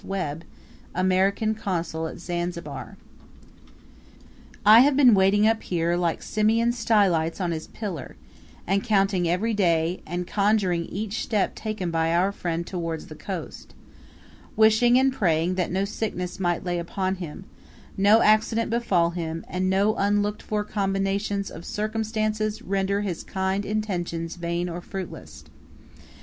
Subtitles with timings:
[0.03, 0.45] Webb,
[0.95, 2.97] American Consul at Zanzibar.
[4.65, 8.15] I have been waiting up here like Simeon Stylites on his pillar,
[8.65, 13.75] and counting every day, and conjecturing each step taken by our friend towards the coast,
[14.55, 17.37] wishing and praying that no sickness might lay him up,
[17.95, 24.35] no accident befall him, and no unlooked for combinations of circumstances render his kind intentions
[24.35, 25.43] vain or fruitless.